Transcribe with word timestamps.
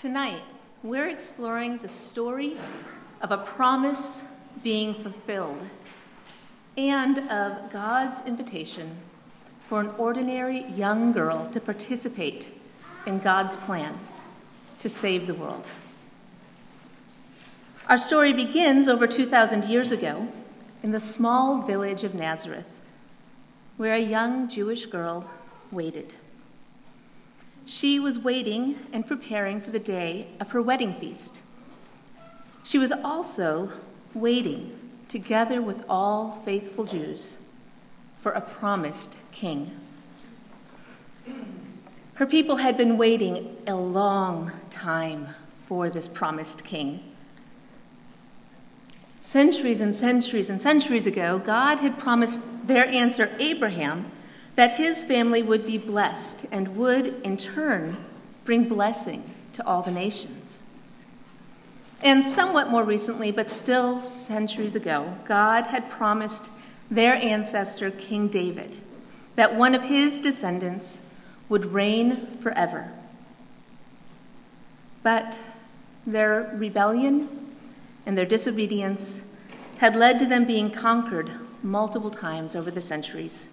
Tonight, 0.00 0.40
we're 0.82 1.08
exploring 1.10 1.76
the 1.76 1.88
story 1.90 2.56
of 3.20 3.30
a 3.30 3.36
promise 3.36 4.24
being 4.62 4.94
fulfilled 4.94 5.60
and 6.74 7.18
of 7.30 7.70
God's 7.70 8.22
invitation 8.26 8.96
for 9.66 9.78
an 9.78 9.90
ordinary 9.98 10.64
young 10.70 11.12
girl 11.12 11.50
to 11.50 11.60
participate 11.60 12.50
in 13.04 13.18
God's 13.18 13.56
plan 13.56 13.98
to 14.78 14.88
save 14.88 15.26
the 15.26 15.34
world. 15.34 15.66
Our 17.86 17.98
story 17.98 18.32
begins 18.32 18.88
over 18.88 19.06
2,000 19.06 19.64
years 19.64 19.92
ago 19.92 20.28
in 20.82 20.92
the 20.92 21.00
small 21.00 21.60
village 21.60 22.04
of 22.04 22.14
Nazareth, 22.14 22.74
where 23.76 23.94
a 23.94 24.00
young 24.00 24.48
Jewish 24.48 24.86
girl 24.86 25.28
waited. 25.70 26.14
She 27.64 28.00
was 28.00 28.18
waiting 28.18 28.78
and 28.92 29.06
preparing 29.06 29.60
for 29.60 29.70
the 29.70 29.78
day 29.78 30.28
of 30.40 30.50
her 30.50 30.60
wedding 30.60 30.94
feast. 30.94 31.42
She 32.64 32.78
was 32.78 32.92
also 32.92 33.72
waiting, 34.14 34.78
together 35.08 35.62
with 35.62 35.84
all 35.88 36.32
faithful 36.44 36.84
Jews, 36.84 37.38
for 38.20 38.32
a 38.32 38.40
promised 38.40 39.18
king. 39.32 39.70
Her 42.14 42.26
people 42.26 42.56
had 42.56 42.76
been 42.76 42.98
waiting 42.98 43.56
a 43.66 43.74
long 43.74 44.52
time 44.70 45.28
for 45.66 45.88
this 45.88 46.08
promised 46.08 46.64
king. 46.64 47.00
Centuries 49.18 49.80
and 49.80 49.94
centuries 49.94 50.50
and 50.50 50.60
centuries 50.60 51.06
ago, 51.06 51.38
God 51.38 51.78
had 51.78 51.98
promised 51.98 52.66
their 52.66 52.86
answer, 52.86 53.34
Abraham, 53.38 54.10
that 54.60 54.72
his 54.72 55.04
family 55.04 55.42
would 55.42 55.64
be 55.64 55.78
blessed 55.78 56.44
and 56.52 56.76
would, 56.76 57.06
in 57.22 57.34
turn, 57.34 57.96
bring 58.44 58.68
blessing 58.68 59.24
to 59.54 59.66
all 59.66 59.80
the 59.80 59.90
nations. 59.90 60.62
And 62.02 62.26
somewhat 62.26 62.68
more 62.68 62.84
recently, 62.84 63.32
but 63.32 63.48
still 63.48 64.02
centuries 64.02 64.76
ago, 64.76 65.16
God 65.24 65.68
had 65.68 65.88
promised 65.88 66.50
their 66.90 67.14
ancestor, 67.14 67.90
King 67.90 68.28
David, 68.28 68.76
that 69.34 69.54
one 69.54 69.74
of 69.74 69.84
his 69.84 70.20
descendants 70.20 71.00
would 71.48 71.72
reign 71.72 72.26
forever. 72.42 72.92
But 75.02 75.40
their 76.06 76.54
rebellion 76.54 77.30
and 78.04 78.18
their 78.18 78.26
disobedience 78.26 79.24
had 79.78 79.96
led 79.96 80.18
to 80.18 80.26
them 80.26 80.44
being 80.44 80.70
conquered 80.70 81.30
multiple 81.62 82.10
times 82.10 82.54
over 82.54 82.70
the 82.70 82.82
centuries. 82.82 83.48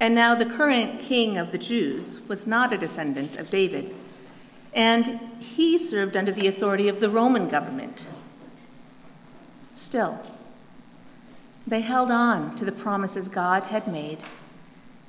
And 0.00 0.14
now 0.14 0.34
the 0.34 0.44
current 0.44 1.00
king 1.00 1.38
of 1.38 1.52
the 1.52 1.58
Jews 1.58 2.20
was 2.28 2.46
not 2.46 2.72
a 2.72 2.78
descendant 2.78 3.36
of 3.36 3.50
David, 3.50 3.94
and 4.74 5.20
he 5.40 5.78
served 5.78 6.16
under 6.16 6.32
the 6.32 6.46
authority 6.46 6.88
of 6.88 7.00
the 7.00 7.08
Roman 7.08 7.48
government. 7.48 8.04
Still, 9.72 10.20
they 11.66 11.80
held 11.80 12.10
on 12.10 12.56
to 12.56 12.64
the 12.64 12.72
promises 12.72 13.28
God 13.28 13.64
had 13.64 13.86
made 13.86 14.18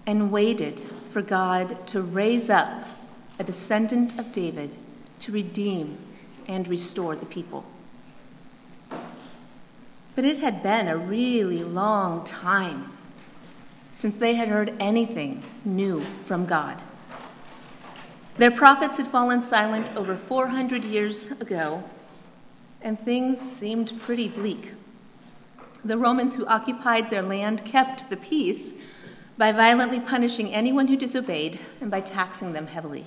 and 0.06 0.32
waited 0.32 0.80
for 1.10 1.22
God 1.22 1.88
to 1.88 2.02
raise 2.02 2.50
up 2.50 2.88
a 3.40 3.44
descendant 3.44 4.18
of 4.20 4.32
David 4.32 4.76
to 5.20 5.32
redeem 5.32 5.98
and 6.48 6.68
restore 6.68 7.16
the 7.16 7.26
people. 7.26 7.66
But 10.16 10.24
it 10.24 10.40
had 10.40 10.64
been 10.64 10.88
a 10.88 10.96
really 10.96 11.64
long 11.64 12.24
time 12.24 12.95
since 13.96 14.18
they 14.18 14.34
had 14.34 14.50
heard 14.50 14.74
anything 14.78 15.42
new 15.64 16.02
from 16.26 16.46
God. 16.46 16.82
Their 18.38 18.52
prophets 18.52 18.98
had 18.98 19.08
fallen 19.08 19.40
silent 19.40 19.96
over 19.96 20.18
400 20.18 20.84
years 20.84 21.32
ago, 21.32 21.82
and 22.82 23.00
things 23.00 23.40
seemed 23.40 24.02
pretty 24.02 24.28
bleak. 24.28 24.74
The 25.86 25.98
Romans 25.98 26.36
who 26.36 26.46
occupied 26.46 27.10
their 27.10 27.22
land 27.22 27.64
kept 27.64 28.10
the 28.10 28.18
peace 28.18 28.74
by 29.38 29.54
violently 29.54 30.02
punishing 30.02 30.54
anyone 30.54 30.90
who 30.90 30.98
disobeyed 30.98 31.58
and 31.80 31.90
by 31.90 32.02
taxing 32.02 32.52
them 32.52 32.68
heavily. 32.68 33.06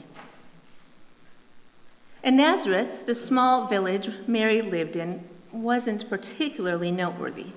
In 2.23 2.39
Nazareth, 2.39 3.05
the 3.05 3.15
small 3.15 3.67
village 3.67 4.09
Mary 4.27 4.63
lived 4.63 4.97
in 4.97 5.23
wasn't 5.53 6.09
particularly 6.09 6.91
noteworthy. 6.91 7.49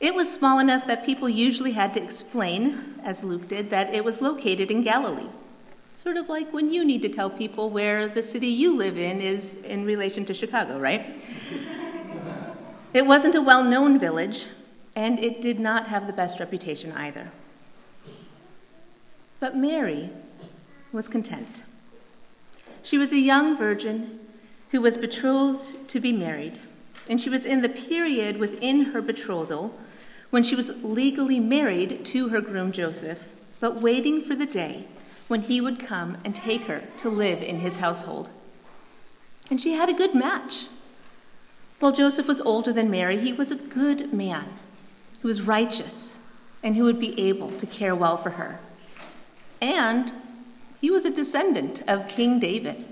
It 0.00 0.14
was 0.14 0.32
small 0.32 0.58
enough 0.58 0.86
that 0.86 1.04
people 1.04 1.28
usually 1.28 1.72
had 1.72 1.92
to 1.92 2.02
explain, 2.02 2.94
as 3.04 3.22
Luke 3.22 3.48
did, 3.48 3.68
that 3.68 3.94
it 3.94 4.02
was 4.02 4.22
located 4.22 4.70
in 4.70 4.80
Galilee. 4.80 5.28
Sort 5.94 6.16
of 6.16 6.30
like 6.30 6.54
when 6.54 6.72
you 6.72 6.86
need 6.86 7.02
to 7.02 7.10
tell 7.10 7.28
people 7.28 7.68
where 7.68 8.08
the 8.08 8.22
city 8.22 8.46
you 8.46 8.74
live 8.74 8.96
in 8.96 9.20
is 9.20 9.56
in 9.56 9.84
relation 9.84 10.24
to 10.24 10.32
Chicago, 10.32 10.78
right? 10.78 11.22
it 12.94 13.04
wasn't 13.04 13.34
a 13.34 13.42
well 13.42 13.62
known 13.62 13.98
village, 13.98 14.46
and 14.96 15.18
it 15.18 15.42
did 15.42 15.60
not 15.60 15.88
have 15.88 16.06
the 16.06 16.14
best 16.14 16.40
reputation 16.40 16.92
either. 16.92 17.30
But 19.38 19.54
Mary 19.54 20.08
was 20.92 21.08
content. 21.08 21.62
She 22.82 22.96
was 22.96 23.12
a 23.12 23.18
young 23.18 23.54
virgin 23.54 24.18
who 24.70 24.80
was 24.80 24.96
betrothed 24.96 25.88
to 25.90 26.00
be 26.00 26.12
married, 26.12 26.58
and 27.06 27.20
she 27.20 27.28
was 27.28 27.44
in 27.44 27.60
the 27.60 27.68
period 27.68 28.38
within 28.38 28.86
her 28.92 29.02
betrothal 29.02 29.74
when 30.30 30.42
she 30.42 30.54
was 30.54 30.72
legally 30.82 31.40
married 31.40 32.04
to 32.06 32.28
her 32.28 32.40
groom 32.40 32.72
Joseph, 32.72 33.28
but 33.60 33.80
waiting 33.80 34.20
for 34.20 34.34
the 34.34 34.46
day 34.46 34.86
when 35.28 35.42
he 35.42 35.60
would 35.60 35.78
come 35.78 36.16
and 36.24 36.34
take 36.34 36.62
her 36.62 36.84
to 36.98 37.08
live 37.08 37.42
in 37.42 37.58
his 37.58 37.78
household. 37.78 38.30
And 39.50 39.60
she 39.60 39.74
had 39.74 39.88
a 39.88 39.94
good 39.94 40.14
match. 40.14 40.66
While 41.80 41.92
Joseph 41.92 42.28
was 42.28 42.40
older 42.42 42.72
than 42.72 42.90
Mary, 42.90 43.18
he 43.18 43.32
was 43.32 43.50
a 43.50 43.56
good 43.56 44.12
man 44.12 44.46
who 45.20 45.28
was 45.28 45.42
righteous 45.42 46.18
and 46.62 46.76
who 46.76 46.84
would 46.84 47.00
be 47.00 47.18
able 47.20 47.50
to 47.52 47.66
care 47.66 47.94
well 47.94 48.16
for 48.16 48.30
her. 48.30 48.60
And 49.60 50.12
he 50.80 50.90
was 50.90 51.04
a 51.04 51.14
descendant 51.14 51.82
of 51.88 52.08
King 52.08 52.38
David. 52.38 52.84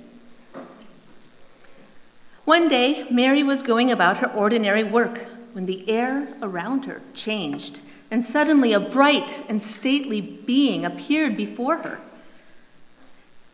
One 2.44 2.68
day, 2.68 3.06
Mary 3.10 3.42
was 3.42 3.62
going 3.62 3.90
about 3.90 4.18
her 4.18 4.32
ordinary 4.32 4.84
work 4.84 5.26
when 5.58 5.66
the 5.66 5.90
air 5.90 6.28
around 6.40 6.84
her 6.84 7.02
changed, 7.14 7.80
and 8.12 8.22
suddenly 8.22 8.72
a 8.72 8.78
bright 8.78 9.42
and 9.48 9.60
stately 9.60 10.20
being 10.20 10.84
appeared 10.84 11.36
before 11.36 11.78
her. 11.78 11.98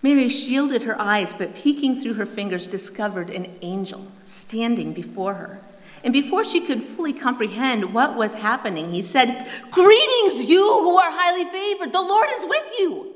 Mary 0.03 0.29
shielded 0.29 0.83
her 0.83 1.01
eyes, 1.01 1.33
but 1.33 1.55
peeking 1.55 1.99
through 1.99 2.13
her 2.13 2.27
fingers, 2.27 2.67
discovered 2.67 3.31
an 3.31 3.51
angel 3.63 4.07
standing 4.23 4.93
before 4.93 5.33
her. 5.37 5.63
And 6.05 6.13
before 6.13 6.45
she 6.45 6.61
could 6.61 6.83
fully 6.83 7.15
comprehend 7.15 7.95
what 7.95 8.17
was 8.17 8.35
happening, 8.35 8.93
he 8.93 9.01
said, 9.01 9.49
Greetings, 9.71 10.51
you 10.51 10.63
who 10.83 10.99
are 10.99 11.11
highly 11.11 11.47
favored, 11.47 11.95
the 11.95 12.03
Lord 12.03 12.29
is 12.37 12.45
with 12.45 12.79
you. 12.79 13.15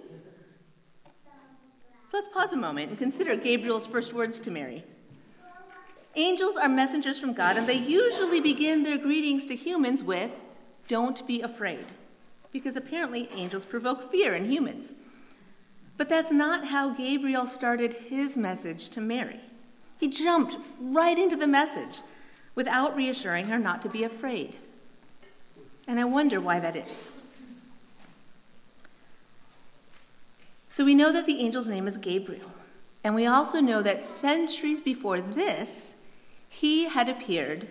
So 2.06 2.16
let's 2.16 2.28
pause 2.28 2.54
a 2.54 2.56
moment 2.56 2.88
and 2.88 2.98
consider 2.98 3.36
Gabriel's 3.36 3.86
first 3.86 4.14
words 4.14 4.40
to 4.40 4.50
Mary. 4.50 4.82
Angels 6.18 6.56
are 6.56 6.68
messengers 6.68 7.20
from 7.20 7.32
God, 7.32 7.56
and 7.56 7.68
they 7.68 7.78
usually 7.78 8.40
begin 8.40 8.82
their 8.82 8.98
greetings 8.98 9.46
to 9.46 9.54
humans 9.54 10.02
with, 10.02 10.44
Don't 10.88 11.24
be 11.28 11.40
afraid, 11.40 11.86
because 12.50 12.74
apparently 12.74 13.28
angels 13.32 13.64
provoke 13.64 14.10
fear 14.10 14.34
in 14.34 14.50
humans. 14.50 14.94
But 15.96 16.08
that's 16.08 16.32
not 16.32 16.66
how 16.66 16.90
Gabriel 16.90 17.46
started 17.46 17.94
his 17.94 18.36
message 18.36 18.88
to 18.88 19.00
Mary. 19.00 19.38
He 20.00 20.08
jumped 20.08 20.56
right 20.80 21.16
into 21.16 21.36
the 21.36 21.46
message 21.46 22.00
without 22.56 22.96
reassuring 22.96 23.46
her 23.46 23.58
not 23.58 23.80
to 23.82 23.88
be 23.88 24.02
afraid. 24.02 24.56
And 25.86 26.00
I 26.00 26.04
wonder 26.04 26.40
why 26.40 26.58
that 26.58 26.74
is. 26.74 27.12
So 30.68 30.84
we 30.84 30.96
know 30.96 31.12
that 31.12 31.26
the 31.26 31.44
angel's 31.44 31.68
name 31.68 31.86
is 31.86 31.96
Gabriel. 31.96 32.50
And 33.04 33.14
we 33.14 33.24
also 33.24 33.60
know 33.60 33.82
that 33.82 34.02
centuries 34.02 34.82
before 34.82 35.20
this, 35.20 35.94
he 36.48 36.88
had 36.88 37.08
appeared 37.08 37.68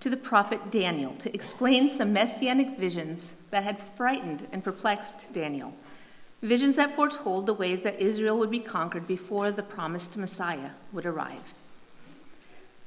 to 0.00 0.10
the 0.10 0.16
prophet 0.16 0.70
Daniel 0.70 1.12
to 1.16 1.34
explain 1.34 1.88
some 1.88 2.12
messianic 2.12 2.78
visions 2.78 3.36
that 3.50 3.64
had 3.64 3.82
frightened 3.82 4.46
and 4.50 4.64
perplexed 4.64 5.32
Daniel. 5.32 5.74
Visions 6.42 6.76
that 6.76 6.94
foretold 6.94 7.44
the 7.46 7.52
ways 7.52 7.82
that 7.82 8.00
Israel 8.00 8.38
would 8.38 8.50
be 8.50 8.60
conquered 8.60 9.06
before 9.06 9.50
the 9.50 9.62
promised 9.62 10.16
Messiah 10.16 10.70
would 10.90 11.04
arrive. 11.04 11.54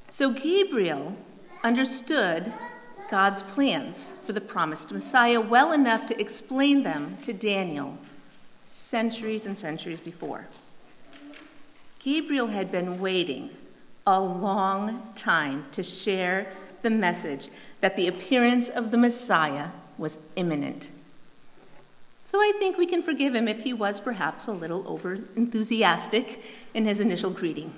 So 0.08 0.30
Gabriel 0.30 1.16
understood 1.62 2.52
God's 3.10 3.42
plans 3.42 4.14
for 4.24 4.32
the 4.32 4.40
promised 4.40 4.92
Messiah 4.92 5.40
well 5.40 5.72
enough 5.72 6.06
to 6.06 6.20
explain 6.20 6.82
them 6.82 7.16
to 7.22 7.32
Daniel 7.32 7.98
centuries 8.66 9.46
and 9.46 9.56
centuries 9.56 10.00
before. 10.00 10.48
Gabriel 12.00 12.48
had 12.48 12.72
been 12.72 12.98
waiting 12.98 13.50
a 14.06 14.20
long 14.20 15.12
time 15.14 15.64
to 15.72 15.82
share 15.82 16.52
the 16.82 16.90
message 16.90 17.48
that 17.80 17.96
the 17.96 18.06
appearance 18.06 18.68
of 18.68 18.90
the 18.90 18.98
Messiah 18.98 19.68
was 19.96 20.18
imminent. 20.36 20.90
So 22.24 22.38
I 22.38 22.52
think 22.58 22.76
we 22.76 22.86
can 22.86 23.02
forgive 23.02 23.34
him 23.34 23.48
if 23.48 23.64
he 23.64 23.72
was 23.72 24.00
perhaps 24.00 24.46
a 24.46 24.52
little 24.52 24.86
over 24.88 25.18
enthusiastic 25.36 26.42
in 26.74 26.84
his 26.84 27.00
initial 27.00 27.30
greeting. 27.30 27.72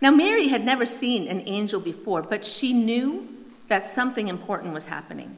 Now, 0.00 0.10
Mary 0.10 0.48
had 0.48 0.64
never 0.64 0.84
seen 0.84 1.26
an 1.26 1.42
angel 1.46 1.80
before, 1.80 2.22
but 2.22 2.44
she 2.44 2.72
knew 2.72 3.28
that 3.68 3.86
something 3.86 4.28
important 4.28 4.74
was 4.74 4.86
happening. 4.86 5.36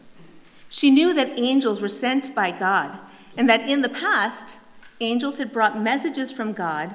She 0.69 0.91
knew 0.91 1.15
that 1.15 1.39
angels 1.39 1.81
were 1.81 1.89
sent 1.89 2.35
by 2.35 2.51
God, 2.51 2.99
and 3.37 3.49
that 3.49 3.61
in 3.61 3.83
the 3.83 3.89
past, 3.89 4.57
angels 5.01 5.39
had 5.39 5.53
brought 5.53 5.81
messages 5.81 6.33
from 6.33 6.53
God 6.53 6.95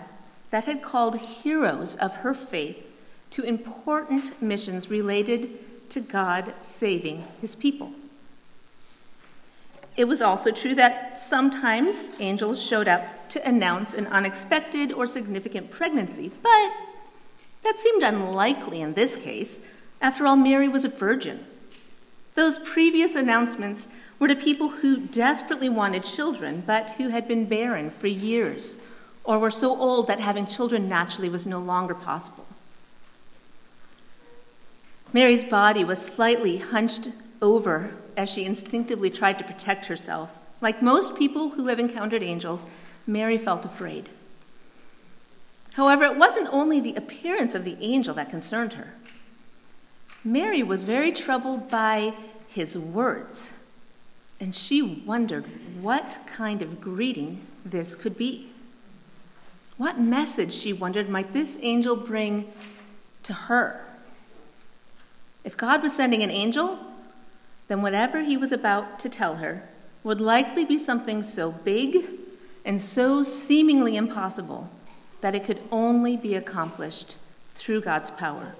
that 0.53 0.65
had 0.65 0.83
called 0.83 1.17
heroes 1.17 1.95
of 1.95 2.17
her 2.17 2.31
faith 2.31 2.91
to 3.31 3.41
important 3.41 4.39
missions 4.39 4.87
related 4.87 5.89
to 5.89 5.99
God 5.99 6.53
saving 6.61 7.23
his 7.41 7.55
people. 7.55 7.91
It 9.97 10.03
was 10.03 10.21
also 10.21 10.51
true 10.51 10.75
that 10.75 11.19
sometimes 11.19 12.11
angels 12.19 12.61
showed 12.61 12.87
up 12.87 13.29
to 13.29 13.43
announce 13.47 13.95
an 13.95 14.05
unexpected 14.05 14.93
or 14.93 15.07
significant 15.07 15.71
pregnancy, 15.71 16.29
but 16.43 16.71
that 17.63 17.79
seemed 17.79 18.03
unlikely 18.03 18.79
in 18.79 18.93
this 18.93 19.15
case. 19.15 19.59
After 20.01 20.27
all, 20.27 20.35
Mary 20.35 20.69
was 20.69 20.85
a 20.85 20.89
virgin. 20.89 21.47
Those 22.35 22.59
previous 22.59 23.15
announcements 23.15 23.87
were 24.19 24.27
to 24.27 24.35
people 24.35 24.69
who 24.69 24.99
desperately 24.99 25.69
wanted 25.69 26.03
children, 26.03 26.61
but 26.63 26.91
who 26.91 27.09
had 27.09 27.27
been 27.27 27.45
barren 27.45 27.89
for 27.89 28.05
years, 28.05 28.77
or 29.23 29.39
were 29.39 29.51
so 29.51 29.77
old 29.77 30.07
that 30.07 30.19
having 30.19 30.45
children 30.45 30.87
naturally 30.87 31.29
was 31.29 31.47
no 31.47 31.59
longer 31.59 31.93
possible. 31.93 32.45
Mary's 35.13 35.45
body 35.45 35.83
was 35.83 36.03
slightly 36.03 36.57
hunched 36.57 37.09
over 37.41 37.91
as 38.17 38.29
she 38.29 38.45
instinctively 38.45 39.09
tried 39.09 39.37
to 39.37 39.45
protect 39.45 39.85
herself. 39.85 40.45
Like 40.59 40.81
most 40.81 41.15
people 41.15 41.49
who 41.49 41.67
have 41.67 41.79
encountered 41.79 42.23
angels, 42.23 42.65
Mary 43.05 43.37
felt 43.37 43.65
afraid. 43.65 44.09
However, 45.73 46.05
it 46.05 46.17
wasn't 46.17 46.47
only 46.51 46.79
the 46.79 46.95
appearance 46.95 47.55
of 47.55 47.63
the 47.63 47.77
angel 47.81 48.13
that 48.15 48.29
concerned 48.29 48.73
her. 48.73 48.93
Mary 50.23 50.63
was 50.63 50.83
very 50.83 51.11
troubled 51.11 51.69
by 51.69 52.13
his 52.47 52.77
words, 52.77 53.53
and 54.39 54.55
she 54.55 54.81
wondered 54.81 55.45
what 55.81 56.19
kind 56.25 56.61
of 56.61 56.79
greeting 56.79 57.45
this 57.65 57.95
could 57.95 58.15
be. 58.15 58.52
What 59.77 59.99
message, 59.99 60.53
she 60.53 60.71
wondered, 60.71 61.09
might 61.09 61.31
this 61.31 61.57
angel 61.61 61.95
bring 61.95 62.51
to 63.23 63.33
her? 63.33 63.83
If 65.43 65.57
God 65.57 65.81
was 65.81 65.93
sending 65.93 66.21
an 66.21 66.29
angel, 66.29 66.79
then 67.67 67.81
whatever 67.81 68.21
he 68.23 68.37
was 68.37 68.51
about 68.51 68.99
to 68.99 69.09
tell 69.09 69.37
her 69.37 69.67
would 70.03 70.21
likely 70.21 70.63
be 70.63 70.77
something 70.77 71.23
so 71.23 71.51
big 71.51 72.05
and 72.65 72.79
so 72.79 73.23
seemingly 73.23 73.97
impossible 73.97 74.69
that 75.21 75.35
it 75.35 75.45
could 75.45 75.61
only 75.71 76.15
be 76.15 76.35
accomplished 76.35 77.17
through 77.53 77.81
God's 77.81 78.11
power. 78.11 78.55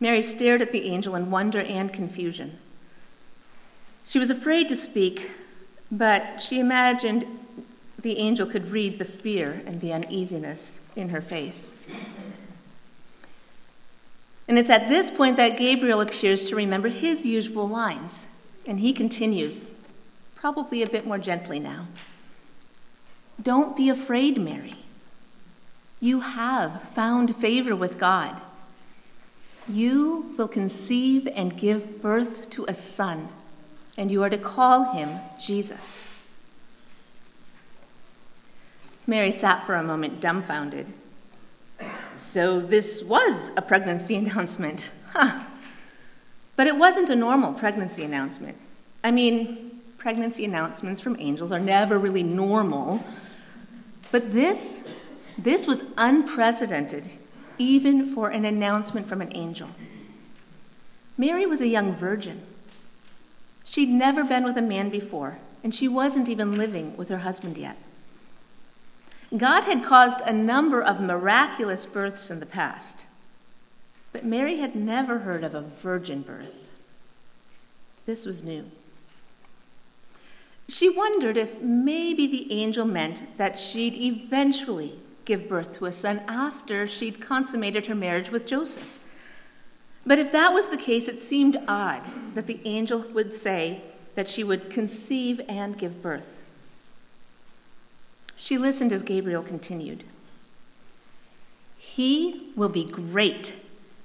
Mary 0.00 0.22
stared 0.22 0.62
at 0.62 0.72
the 0.72 0.88
angel 0.88 1.14
in 1.14 1.30
wonder 1.30 1.60
and 1.60 1.92
confusion. 1.92 2.58
She 4.06 4.18
was 4.18 4.30
afraid 4.30 4.68
to 4.68 4.76
speak, 4.76 5.30
but 5.90 6.40
she 6.40 6.58
imagined 6.58 7.26
the 8.04 8.18
angel 8.18 8.46
could 8.46 8.68
read 8.68 8.98
the 8.98 9.04
fear 9.04 9.62
and 9.64 9.80
the 9.80 9.90
uneasiness 9.90 10.78
in 10.94 11.08
her 11.08 11.22
face. 11.22 11.74
And 14.46 14.58
it's 14.58 14.68
at 14.68 14.90
this 14.90 15.10
point 15.10 15.38
that 15.38 15.56
Gabriel 15.56 16.02
appears 16.02 16.44
to 16.44 16.54
remember 16.54 16.88
his 16.88 17.24
usual 17.24 17.66
lines. 17.66 18.26
And 18.68 18.80
he 18.80 18.92
continues, 18.92 19.70
probably 20.34 20.82
a 20.82 20.88
bit 20.88 21.06
more 21.06 21.16
gently 21.16 21.58
now. 21.58 21.86
Don't 23.40 23.74
be 23.74 23.88
afraid, 23.88 24.36
Mary. 24.36 24.74
You 25.98 26.20
have 26.20 26.82
found 26.90 27.34
favor 27.36 27.74
with 27.74 27.98
God. 27.98 28.38
You 29.66 30.34
will 30.36 30.48
conceive 30.48 31.26
and 31.34 31.56
give 31.56 32.02
birth 32.02 32.50
to 32.50 32.66
a 32.68 32.74
son, 32.74 33.28
and 33.96 34.10
you 34.12 34.22
are 34.22 34.28
to 34.28 34.36
call 34.36 34.92
him 34.92 35.20
Jesus. 35.42 36.10
Mary 39.06 39.30
sat 39.30 39.66
for 39.66 39.74
a 39.74 39.82
moment 39.82 40.20
dumbfounded. 40.20 40.86
So 42.16 42.60
this 42.60 43.02
was 43.02 43.50
a 43.56 43.62
pregnancy 43.62 44.16
announcement. 44.22 44.90
Huh. 45.10 45.44
But 46.56 46.66
it 46.66 46.76
wasn't 46.76 47.10
a 47.10 47.16
normal 47.16 47.52
pregnancy 47.52 48.04
announcement. 48.04 48.56
I 49.02 49.10
mean, 49.10 49.82
pregnancy 49.98 50.44
announcements 50.44 51.00
from 51.00 51.16
angels 51.18 51.50
are 51.52 51.58
never 51.58 51.98
really 51.98 52.22
normal. 52.22 53.04
But 54.12 54.32
this, 54.32 54.84
this 55.36 55.66
was 55.66 55.82
unprecedented, 55.98 57.10
even 57.58 58.06
for 58.06 58.28
an 58.28 58.44
announcement 58.44 59.08
from 59.08 59.20
an 59.20 59.34
angel. 59.36 59.68
Mary 61.18 61.46
was 61.46 61.60
a 61.60 61.68
young 61.68 61.92
virgin. 61.92 62.42
She'd 63.64 63.88
never 63.88 64.24
been 64.24 64.44
with 64.44 64.56
a 64.56 64.62
man 64.62 64.90
before, 64.90 65.38
and 65.62 65.74
she 65.74 65.88
wasn't 65.88 66.28
even 66.28 66.56
living 66.56 66.96
with 66.96 67.08
her 67.08 67.18
husband 67.18 67.56
yet. 67.56 67.76
God 69.36 69.64
had 69.64 69.84
caused 69.84 70.20
a 70.20 70.32
number 70.32 70.80
of 70.80 71.00
miraculous 71.00 71.86
births 71.86 72.30
in 72.30 72.40
the 72.40 72.46
past, 72.46 73.06
but 74.12 74.24
Mary 74.24 74.58
had 74.58 74.76
never 74.76 75.20
heard 75.20 75.42
of 75.42 75.54
a 75.54 75.60
virgin 75.60 76.22
birth. 76.22 76.54
This 78.06 78.26
was 78.26 78.42
new. 78.42 78.70
She 80.68 80.88
wondered 80.88 81.36
if 81.36 81.60
maybe 81.60 82.26
the 82.26 82.52
angel 82.52 82.84
meant 82.84 83.36
that 83.38 83.58
she'd 83.58 83.94
eventually 83.94 84.98
give 85.24 85.48
birth 85.48 85.72
to 85.78 85.86
a 85.86 85.92
son 85.92 86.22
after 86.28 86.86
she'd 86.86 87.20
consummated 87.20 87.86
her 87.86 87.94
marriage 87.94 88.30
with 88.30 88.46
Joseph. 88.46 89.00
But 90.06 90.18
if 90.18 90.30
that 90.32 90.52
was 90.52 90.68
the 90.68 90.76
case, 90.76 91.08
it 91.08 91.18
seemed 91.18 91.56
odd 91.66 92.02
that 92.34 92.46
the 92.46 92.60
angel 92.64 93.00
would 93.12 93.32
say 93.32 93.82
that 94.14 94.28
she 94.28 94.44
would 94.44 94.70
conceive 94.70 95.40
and 95.48 95.78
give 95.78 96.02
birth. 96.02 96.42
She 98.44 98.58
listened 98.58 98.92
as 98.92 99.02
Gabriel 99.02 99.42
continued. 99.42 100.04
He 101.78 102.50
will 102.54 102.68
be 102.68 102.84
great 102.84 103.54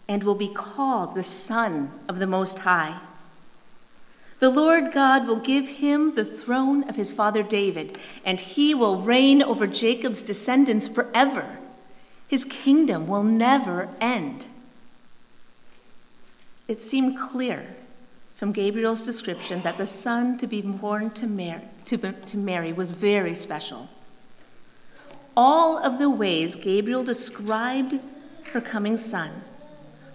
and 0.08 0.24
will 0.24 0.34
be 0.34 0.48
called 0.48 1.14
the 1.14 1.26
Son 1.26 1.92
of 2.08 2.20
the 2.20 2.26
Most 2.26 2.60
High. 2.60 3.00
The 4.40 4.50
Lord 4.50 4.94
God 4.94 5.28
will 5.28 5.42
give 5.42 5.68
him 5.68 6.16
the 6.16 6.24
throne 6.24 6.88
of 6.88 6.96
his 6.96 7.12
father 7.12 7.44
David, 7.44 7.98
and 8.24 8.40
he 8.40 8.74
will 8.74 9.02
reign 9.02 9.44
over 9.44 9.68
Jacob's 9.68 10.24
descendants 10.24 10.88
forever. 10.88 11.60
His 12.30 12.46
kingdom 12.46 13.08
will 13.08 13.24
never 13.24 13.90
end. 14.00 14.46
It 16.70 16.82
seemed 16.82 17.20
clear 17.20 17.76
from 18.38 18.54
Gabriel's 18.54 19.04
description 19.04 19.64
that 19.64 19.78
the 19.78 19.86
son 19.86 20.38
to 20.38 20.48
be 20.48 20.62
born 20.62 21.10
to 21.10 21.28
Mary, 21.28 21.64
to, 21.84 21.98
to 21.98 22.38
Mary 22.38 22.72
was 22.72 22.92
very 22.92 23.36
special. 23.36 23.90
All 25.36 25.78
of 25.78 26.00
the 26.00 26.10
ways 26.10 26.56
Gabriel 26.56 27.04
described 27.04 28.00
her 28.52 28.62
coming 28.62 28.98
son 28.98 29.44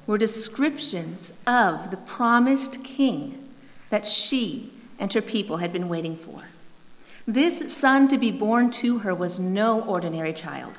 were 0.07 0.19
descriptions 0.19 1.33
of 1.47 1.91
the 1.91 1.97
promised 1.97 2.85
king 2.85 3.49
that 3.91 4.07
she 4.07 4.71
and 4.99 5.13
her 5.13 5.23
people 5.23 5.59
had 5.59 5.73
been 5.73 5.89
waiting 5.89 6.17
for. 6.17 6.45
This 7.27 7.75
son 7.75 8.09
to 8.09 8.19
be 8.19 8.31
born 8.31 8.71
to 8.73 8.99
her 8.99 9.15
was 9.15 9.39
no 9.39 9.81
ordinary 9.81 10.33
child. 10.33 10.75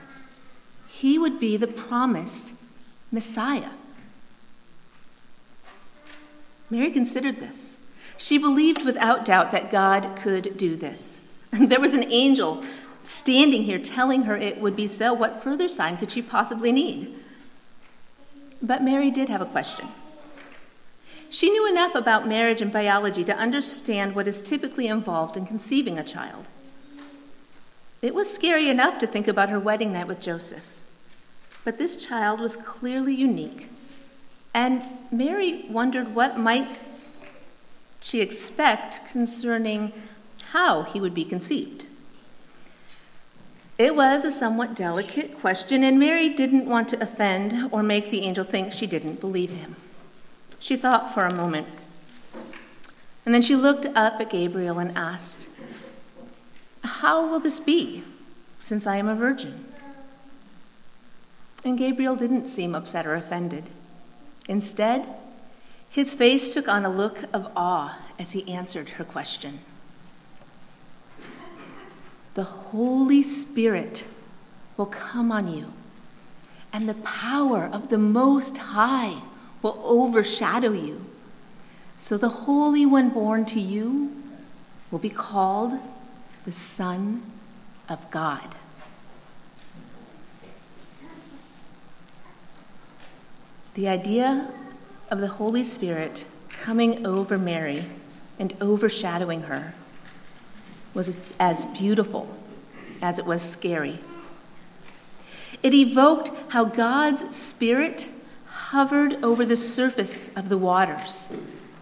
He 0.87 1.17
would 1.17 1.39
be 1.39 1.57
the 1.57 1.67
promised 1.67 2.53
Messiah. 3.11 3.71
Mary 6.69 6.91
considered 6.91 7.39
this. 7.39 7.77
She 8.17 8.37
believed 8.37 8.85
without 8.85 9.25
doubt 9.25 9.51
that 9.51 9.71
God 9.71 10.15
could 10.15 10.57
do 10.57 10.75
this. 10.75 11.19
There 11.51 11.79
was 11.79 11.93
an 11.93 12.11
angel 12.11 12.63
standing 13.07 13.63
here 13.63 13.79
telling 13.79 14.23
her 14.23 14.35
it 14.35 14.59
would 14.59 14.75
be 14.75 14.87
so. 14.87 15.13
What 15.13 15.43
further 15.43 15.67
sign 15.67 15.97
could 15.97 16.11
she 16.11 16.21
possibly 16.21 16.71
need? 16.71 17.13
But 18.61 18.83
Mary 18.83 19.11
did 19.11 19.29
have 19.29 19.41
a 19.41 19.45
question. 19.45 19.89
She 21.29 21.49
knew 21.49 21.67
enough 21.67 21.95
about 21.95 22.27
marriage 22.27 22.61
and 22.61 22.71
biology 22.71 23.23
to 23.25 23.35
understand 23.35 24.15
what 24.15 24.27
is 24.27 24.41
typically 24.41 24.87
involved 24.87 25.35
in 25.35 25.45
conceiving 25.45 25.97
a 25.97 26.03
child. 26.03 26.47
It 28.01 28.15
was 28.15 28.31
scary 28.31 28.69
enough 28.69 28.99
to 28.99 29.07
think 29.07 29.27
about 29.27 29.49
her 29.49 29.59
wedding 29.59 29.93
night 29.93 30.07
with 30.07 30.21
Joseph. 30.21 30.79
But 31.63 31.77
this 31.77 31.95
child 31.95 32.39
was 32.39 32.55
clearly 32.55 33.13
unique. 33.13 33.69
And 34.53 34.83
Mary 35.11 35.65
wondered 35.69 36.15
what 36.15 36.37
might 36.37 36.77
she 37.99 38.21
expect 38.21 39.01
concerning 39.09 39.91
how 40.51 40.83
he 40.83 41.01
would 41.01 41.13
be 41.13 41.25
conceived. 41.25 41.87
It 43.77 43.95
was 43.95 44.23
a 44.23 44.31
somewhat 44.31 44.73
delicate 44.73 45.37
question, 45.39 45.83
and 45.83 45.99
Mary 45.99 46.29
didn't 46.29 46.65
want 46.65 46.87
to 46.89 47.01
offend 47.01 47.69
or 47.73 47.83
make 47.83 48.09
the 48.09 48.21
angel 48.21 48.45
think 48.45 48.71
she 48.71 48.87
didn't 48.87 49.19
believe 49.19 49.51
him. 49.51 49.75
She 50.59 50.77
thought 50.77 51.13
for 51.13 51.25
a 51.25 51.33
moment. 51.33 51.67
And 53.25 53.33
then 53.33 53.41
she 53.41 53.55
looked 53.55 53.85
up 53.87 54.21
at 54.21 54.29
Gabriel 54.29 54.79
and 54.79 54.97
asked, 54.97 55.49
How 56.83 57.27
will 57.27 57.41
this 57.41 57.59
be, 57.59 58.03
since 58.59 58.87
I 58.87 58.95
am 58.95 59.09
a 59.09 59.15
virgin? 59.15 59.65
And 61.65 61.77
Gabriel 61.77 62.15
didn't 62.15 62.45
seem 62.45 62.75
upset 62.75 63.05
or 63.05 63.15
offended. 63.15 63.65
Instead, 64.47 65.07
his 65.89 66.13
face 66.13 66.53
took 66.53 66.69
on 66.69 66.85
a 66.85 66.89
look 66.89 67.23
of 67.33 67.51
awe 67.57 67.97
as 68.17 68.31
he 68.31 68.47
answered 68.49 68.89
her 68.89 69.03
question. 69.03 69.59
The 72.35 72.43
Holy 72.43 73.23
Spirit 73.23 74.05
will 74.75 74.85
come 74.85 75.31
on 75.31 75.47
you, 75.47 75.71
and 76.73 76.87
the 76.87 76.95
power 76.95 77.65
of 77.65 77.87
the 77.87 77.97
Most 77.97 78.57
High 78.57 79.21
will 79.61 79.81
overshadow 79.85 80.73
you. 80.73 81.05
So 81.97 82.17
the 82.17 82.29
Holy 82.29 82.85
One 82.85 83.09
born 83.09 83.45
to 83.45 83.61
you 83.61 84.21
will 84.91 84.99
be 84.99 85.09
called 85.09 85.79
the 86.43 86.51
Son 86.51 87.23
of 87.87 88.11
God. 88.11 88.49
The 93.75 93.87
idea 93.87 94.51
of 95.09 95.21
the 95.21 95.27
Holy 95.27 95.63
Spirit 95.63 96.27
coming 96.49 97.05
over 97.05 97.37
Mary 97.37 97.85
and 98.37 98.53
overshadowing 98.59 99.43
her 99.43 99.73
was 100.95 101.15
as 101.39 101.67
beautiful 101.67 102.27
as 103.01 103.19
it 103.19 103.25
was 103.25 103.41
scary. 103.41 103.99
It 105.61 105.73
evoked 105.73 106.31
how 106.53 106.65
God's 106.65 107.35
Spirit 107.35 108.07
hovered 108.45 109.23
over 109.23 109.45
the 109.45 109.57
surface 109.57 110.29
of 110.35 110.49
the 110.49 110.57
waters 110.57 111.29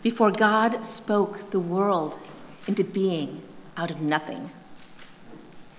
before 0.01 0.32
God 0.32 0.86
spoke 0.86 1.51
the 1.51 1.60
world 1.60 2.20
into 2.67 2.84
being 2.84 3.41
out 3.77 3.91
of 3.91 4.01
nothing. 4.01 4.51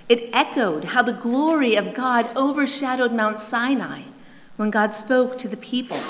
It 0.09 0.31
echoed 0.33 0.87
how 0.87 1.03
the 1.03 1.13
glory 1.13 1.77
of 1.77 1.95
God 1.95 2.35
overshadowed 2.37 3.13
Mount 3.13 3.39
Sinai 3.39 4.03
when 4.57 4.71
God 4.71 4.95
spoke 4.95 5.39
to 5.39 5.49
the 5.49 5.57
people 5.57 6.01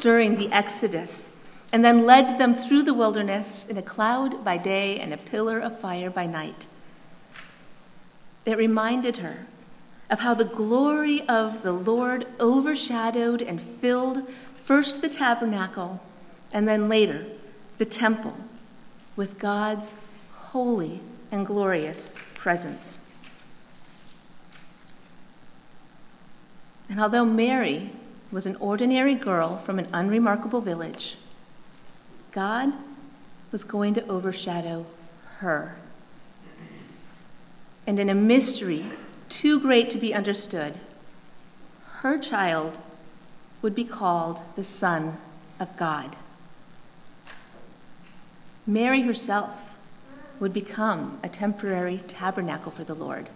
during 0.00 0.36
the 0.36 0.52
Exodus 0.52 1.28
and 1.72 1.84
then 1.84 2.06
led 2.06 2.38
them 2.38 2.54
through 2.54 2.82
the 2.82 2.94
wilderness 2.94 3.66
in 3.66 3.76
a 3.76 3.82
cloud 3.82 4.44
by 4.44 4.56
day 4.56 4.98
and 4.98 5.12
a 5.12 5.18
pillar 5.18 5.58
of 5.58 5.78
fire 5.78 6.10
by 6.10 6.26
night. 6.26 6.66
It 8.46 8.56
reminded 8.56 9.18
her 9.18 9.46
of 10.10 10.20
how 10.20 10.32
the 10.32 10.44
glory 10.44 11.26
of 11.28 11.62
the 11.62 11.72
Lord 11.72 12.26
overshadowed 12.40 13.42
and 13.42 13.60
filled 13.60 14.26
first 14.64 15.02
the 15.02 15.08
tabernacle 15.10 16.00
and 16.52 16.66
then 16.66 16.88
later 16.88 17.26
the 17.76 17.84
temple 17.84 18.34
with 19.16 19.38
God's 19.38 19.92
holy 20.32 21.00
and 21.30 21.44
glorious 21.44 22.14
presence. 22.34 23.00
And 26.88 26.98
although 26.98 27.26
Mary 27.26 27.90
was 28.30 28.46
an 28.46 28.56
ordinary 28.56 29.14
girl 29.14 29.58
from 29.58 29.78
an 29.78 29.88
unremarkable 29.92 30.62
village, 30.62 31.18
God 32.32 32.74
was 33.50 33.64
going 33.64 33.94
to 33.94 34.06
overshadow 34.06 34.86
her. 35.38 35.76
And 37.86 37.98
in 37.98 38.08
a 38.08 38.14
mystery 38.14 38.84
too 39.28 39.58
great 39.60 39.88
to 39.90 39.98
be 39.98 40.12
understood, 40.12 40.74
her 42.00 42.18
child 42.18 42.78
would 43.62 43.74
be 43.74 43.84
called 43.84 44.40
the 44.56 44.64
Son 44.64 45.16
of 45.58 45.76
God. 45.76 46.16
Mary 48.66 49.02
herself 49.02 49.78
would 50.38 50.52
become 50.52 51.18
a 51.22 51.28
temporary 51.28 51.98
tabernacle 51.98 52.70
for 52.70 52.84
the 52.84 52.94
Lord. 52.94 53.28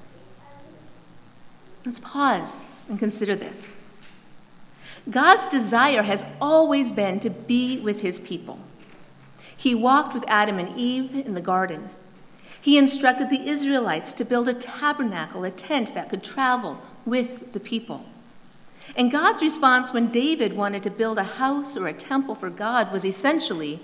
Let's 1.84 1.98
pause 1.98 2.66
and 2.88 2.98
consider 2.98 3.34
this. 3.34 3.74
God's 5.10 5.48
desire 5.48 6.02
has 6.02 6.24
always 6.40 6.92
been 6.92 7.18
to 7.20 7.30
be 7.30 7.80
with 7.80 8.02
his 8.02 8.20
people. 8.20 8.60
He 9.62 9.76
walked 9.76 10.12
with 10.12 10.24
Adam 10.26 10.58
and 10.58 10.76
Eve 10.76 11.14
in 11.14 11.34
the 11.34 11.40
garden. 11.40 11.90
He 12.60 12.76
instructed 12.76 13.30
the 13.30 13.46
Israelites 13.46 14.12
to 14.14 14.24
build 14.24 14.48
a 14.48 14.54
tabernacle, 14.54 15.44
a 15.44 15.52
tent 15.52 15.94
that 15.94 16.08
could 16.08 16.24
travel 16.24 16.82
with 17.06 17.52
the 17.52 17.60
people. 17.60 18.04
And 18.96 19.12
God's 19.12 19.40
response 19.40 19.92
when 19.92 20.10
David 20.10 20.56
wanted 20.56 20.82
to 20.82 20.90
build 20.90 21.16
a 21.16 21.38
house 21.38 21.76
or 21.76 21.86
a 21.86 21.92
temple 21.92 22.34
for 22.34 22.50
God 22.50 22.90
was 22.90 23.04
essentially, 23.04 23.78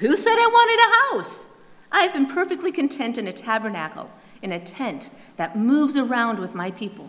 Who 0.00 0.18
said 0.18 0.34
I 0.34 0.50
wanted 0.52 0.78
a 0.78 1.16
house? 1.16 1.48
I've 1.90 2.12
been 2.12 2.26
perfectly 2.26 2.70
content 2.70 3.16
in 3.16 3.26
a 3.26 3.32
tabernacle, 3.32 4.10
in 4.42 4.52
a 4.52 4.60
tent 4.60 5.08
that 5.38 5.56
moves 5.56 5.96
around 5.96 6.40
with 6.40 6.54
my 6.54 6.70
people. 6.70 7.08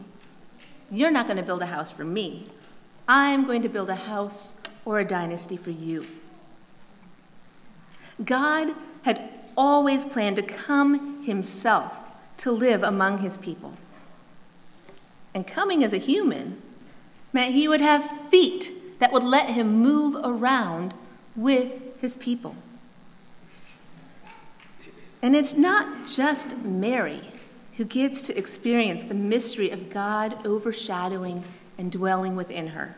You're 0.90 1.12
not 1.12 1.28
going 1.28 1.36
to 1.36 1.44
build 1.44 1.62
a 1.62 1.66
house 1.66 1.92
for 1.92 2.06
me. 2.06 2.48
I'm 3.06 3.46
going 3.46 3.64
to 3.64 3.70
build 3.70 3.90
a 3.90 3.96
house 3.96 4.54
or 4.86 5.02
a 5.02 5.06
dynasty 5.06 5.58
for 5.58 5.72
you. 5.72 6.08
God 8.24 8.74
had 9.04 9.30
always 9.56 10.06
planned 10.06 10.36
to 10.38 10.42
come 10.42 11.24
himself 11.24 12.00
to 12.38 12.52
live 12.52 12.84
among 12.84 13.20
his 13.20 13.38
people. 13.38 13.74
And 15.34 15.48
coming 15.48 15.84
as 15.84 15.94
a 15.94 15.98
human 15.98 16.62
meant 17.32 17.56
he 17.56 17.68
would 17.68 17.82
have 17.82 18.30
feet 18.30 18.72
that 19.00 19.12
would 19.12 19.24
let 19.24 19.50
him 19.50 19.82
move 19.82 20.16
around 20.24 20.94
with 21.36 22.00
his 22.00 22.16
people. 22.18 22.56
And 25.22 25.36
it's 25.36 25.56
not 25.56 26.06
just 26.06 26.58
Mary 26.58 27.22
who 27.78 27.86
gets 27.86 28.22
to 28.28 28.38
experience 28.38 29.06
the 29.06 29.14
mystery 29.14 29.72
of 29.72 29.90
God 29.90 30.46
overshadowing 30.46 31.44
and 31.78 31.92
dwelling 31.92 32.36
within 32.36 32.68
her. 32.68 32.96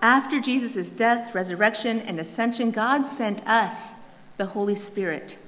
After 0.00 0.40
Jesus' 0.40 0.92
death, 0.92 1.34
resurrection, 1.34 2.00
and 2.00 2.20
ascension, 2.20 2.70
God 2.70 3.06
sent 3.06 3.46
us 3.46 3.94
the 4.36 4.46
Holy 4.46 4.76
Spirit 4.76 5.38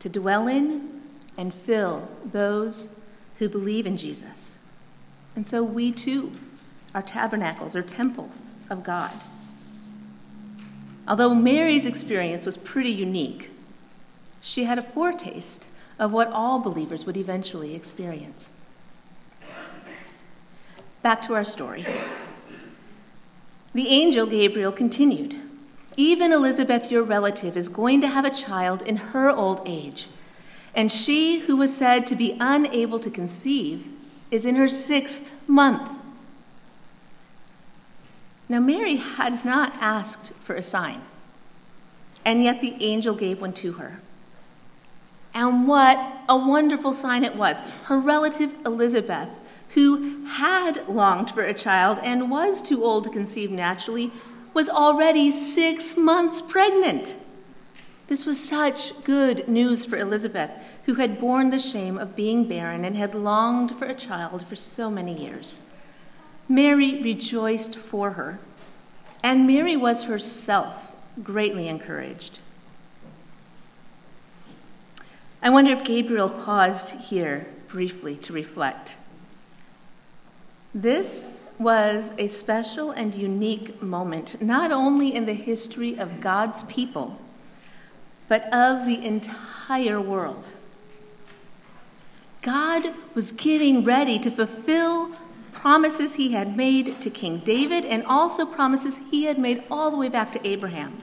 to 0.00 0.08
dwell 0.08 0.48
in 0.48 1.00
and 1.36 1.54
fill 1.54 2.08
those 2.24 2.88
who 3.38 3.48
believe 3.48 3.86
in 3.86 3.96
Jesus. 3.96 4.58
And 5.36 5.46
so 5.46 5.62
we 5.62 5.92
too 5.92 6.32
are 6.94 7.02
tabernacles 7.02 7.76
or 7.76 7.82
temples 7.82 8.50
of 8.68 8.82
God. 8.82 9.12
Although 11.06 11.34
Mary's 11.34 11.86
experience 11.86 12.44
was 12.44 12.56
pretty 12.56 12.90
unique, 12.90 13.50
she 14.40 14.64
had 14.64 14.78
a 14.78 14.82
foretaste 14.82 15.66
of 15.98 16.12
what 16.12 16.28
all 16.28 16.58
believers 16.58 17.06
would 17.06 17.16
eventually 17.16 17.74
experience. 17.74 18.50
Back 21.02 21.22
to 21.26 21.34
our 21.34 21.44
story. 21.44 21.86
The 23.74 23.88
angel 23.88 24.26
Gabriel 24.26 24.72
continued 24.72 25.36
Even 25.96 26.32
Elizabeth, 26.32 26.90
your 26.90 27.02
relative, 27.02 27.56
is 27.56 27.68
going 27.68 28.00
to 28.00 28.08
have 28.08 28.24
a 28.24 28.30
child 28.30 28.82
in 28.82 28.96
her 28.96 29.30
old 29.30 29.60
age, 29.66 30.08
and 30.74 30.90
she 30.90 31.40
who 31.40 31.56
was 31.56 31.76
said 31.76 32.06
to 32.06 32.16
be 32.16 32.36
unable 32.40 32.98
to 32.98 33.10
conceive 33.10 33.88
is 34.30 34.46
in 34.46 34.54
her 34.56 34.68
sixth 34.68 35.32
month. 35.48 35.90
Now, 38.48 38.60
Mary 38.60 38.96
had 38.96 39.44
not 39.44 39.74
asked 39.80 40.32
for 40.34 40.54
a 40.54 40.62
sign, 40.62 41.02
and 42.24 42.42
yet 42.42 42.60
the 42.60 42.76
angel 42.82 43.14
gave 43.14 43.40
one 43.40 43.52
to 43.54 43.72
her. 43.72 44.00
And 45.34 45.68
what 45.68 45.98
a 46.28 46.36
wonderful 46.36 46.92
sign 46.92 47.24
it 47.24 47.36
was. 47.36 47.60
Her 47.84 47.98
relative 47.98 48.54
Elizabeth, 48.64 49.28
who 49.78 50.24
had 50.24 50.88
longed 50.88 51.30
for 51.30 51.44
a 51.44 51.54
child 51.54 52.00
and 52.02 52.28
was 52.28 52.60
too 52.60 52.82
old 52.82 53.04
to 53.04 53.10
conceive 53.10 53.48
naturally, 53.48 54.10
was 54.52 54.68
already 54.68 55.30
six 55.30 55.96
months 55.96 56.42
pregnant. 56.42 57.16
This 58.08 58.26
was 58.26 58.42
such 58.42 59.04
good 59.04 59.46
news 59.46 59.84
for 59.84 59.96
Elizabeth, 59.96 60.50
who 60.86 60.94
had 60.94 61.20
borne 61.20 61.50
the 61.50 61.60
shame 61.60 61.96
of 61.96 62.16
being 62.16 62.48
barren 62.48 62.84
and 62.84 62.96
had 62.96 63.14
longed 63.14 63.72
for 63.76 63.84
a 63.84 63.94
child 63.94 64.44
for 64.44 64.56
so 64.56 64.90
many 64.90 65.16
years. 65.16 65.60
Mary 66.48 67.00
rejoiced 67.00 67.76
for 67.76 68.12
her, 68.12 68.40
and 69.22 69.46
Mary 69.46 69.76
was 69.76 70.04
herself 70.04 70.90
greatly 71.22 71.68
encouraged. 71.68 72.40
I 75.40 75.50
wonder 75.50 75.70
if 75.70 75.84
Gabriel 75.84 76.30
paused 76.30 76.90
here 76.96 77.46
briefly 77.68 78.16
to 78.16 78.32
reflect. 78.32 78.96
This 80.74 81.40
was 81.58 82.12
a 82.18 82.26
special 82.26 82.90
and 82.90 83.14
unique 83.14 83.82
moment, 83.82 84.40
not 84.40 84.70
only 84.70 85.14
in 85.14 85.26
the 85.26 85.34
history 85.34 85.98
of 85.98 86.20
God's 86.20 86.62
people, 86.64 87.18
but 88.28 88.42
of 88.52 88.86
the 88.86 89.04
entire 89.04 90.00
world. 90.00 90.52
God 92.42 92.94
was 93.14 93.32
getting 93.32 93.82
ready 93.82 94.18
to 94.18 94.30
fulfill 94.30 95.10
promises 95.52 96.14
he 96.14 96.32
had 96.32 96.56
made 96.56 97.00
to 97.00 97.10
King 97.10 97.38
David 97.38 97.84
and 97.84 98.04
also 98.04 98.46
promises 98.46 99.00
he 99.10 99.24
had 99.24 99.38
made 99.38 99.64
all 99.70 99.90
the 99.90 99.96
way 99.96 100.08
back 100.08 100.30
to 100.32 100.46
Abraham. 100.46 100.98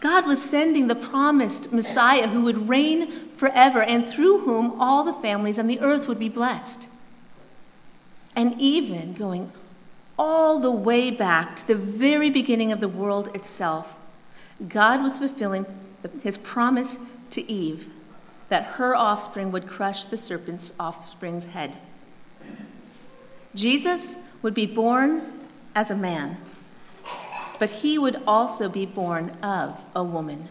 God 0.00 0.26
was 0.26 0.42
sending 0.42 0.86
the 0.86 0.94
promised 0.94 1.72
Messiah 1.72 2.28
who 2.28 2.42
would 2.42 2.68
reign 2.68 3.10
forever 3.36 3.82
and 3.82 4.06
through 4.06 4.40
whom 4.40 4.80
all 4.80 5.04
the 5.04 5.12
families 5.12 5.58
on 5.58 5.66
the 5.66 5.80
earth 5.80 6.08
would 6.08 6.18
be 6.18 6.28
blessed. 6.28 6.88
And 8.36 8.60
even 8.60 9.14
going 9.14 9.50
all 10.18 10.58
the 10.58 10.70
way 10.70 11.10
back 11.10 11.56
to 11.56 11.66
the 11.66 11.74
very 11.74 12.30
beginning 12.30 12.70
of 12.70 12.80
the 12.80 12.88
world 12.88 13.34
itself, 13.34 13.98
God 14.68 15.02
was 15.02 15.18
fulfilling 15.18 15.66
his 16.22 16.38
promise 16.38 16.98
to 17.30 17.50
Eve 17.50 17.90
that 18.48 18.64
her 18.76 18.94
offspring 18.94 19.50
would 19.50 19.66
crush 19.66 20.04
the 20.04 20.16
serpent's 20.16 20.72
offspring's 20.78 21.46
head. 21.46 21.76
Jesus 23.54 24.16
would 24.42 24.54
be 24.54 24.66
born 24.66 25.22
as 25.74 25.90
a 25.90 25.96
man, 25.96 26.36
but 27.58 27.70
he 27.70 27.98
would 27.98 28.22
also 28.26 28.68
be 28.68 28.86
born 28.86 29.30
of 29.42 29.86
a 29.94 30.04
woman. 30.04 30.48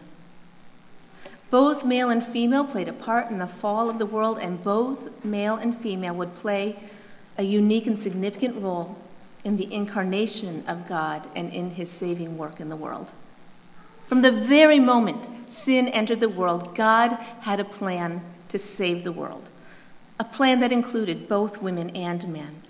Both 1.51 1.85
male 1.85 2.09
and 2.09 2.23
female 2.23 2.65
played 2.65 2.89
a 2.89 2.93
part 2.93 3.29
in 3.29 3.37
the 3.37 3.47
fall 3.47 3.89
of 3.89 3.99
the 3.99 4.05
world, 4.05 4.39
and 4.39 4.63
both 4.63 5.23
male 5.23 5.55
and 5.55 5.77
female 5.77 6.15
would 6.15 6.35
play 6.35 6.77
a 7.37 7.43
unique 7.43 7.87
and 7.87 7.97
significant 7.97 8.61
role 8.61 8.97
in 9.43 9.57
the 9.57 9.71
incarnation 9.71 10.63
of 10.67 10.87
God 10.87 11.27
and 11.35 11.53
in 11.53 11.71
his 11.71 11.89
saving 11.91 12.37
work 12.37 12.59
in 12.59 12.69
the 12.69 12.75
world. 12.75 13.11
From 14.07 14.21
the 14.21 14.31
very 14.31 14.79
moment 14.79 15.49
sin 15.49 15.87
entered 15.87 16.19
the 16.19 16.29
world, 16.29 16.75
God 16.75 17.13
had 17.41 17.59
a 17.59 17.65
plan 17.65 18.21
to 18.49 18.57
save 18.57 19.03
the 19.03 19.11
world, 19.11 19.49
a 20.19 20.23
plan 20.23 20.59
that 20.59 20.71
included 20.71 21.27
both 21.27 21.61
women 21.61 21.89
and 21.95 22.27
men, 22.27 22.61